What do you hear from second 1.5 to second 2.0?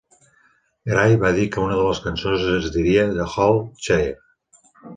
que una de